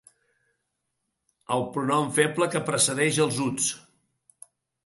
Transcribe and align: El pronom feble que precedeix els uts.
El 1.57 1.67
pronom 1.75 2.09
feble 2.17 2.49
que 2.57 2.65
precedeix 2.71 3.23
els 3.27 3.41
uts. 3.49 3.71